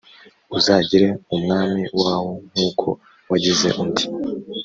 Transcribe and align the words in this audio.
uzagire 0.57 1.07
umwami 1.35 1.81
waho 2.01 2.31
nk’uko 2.51 2.87
wagize 3.29 3.67
undi 3.81 4.05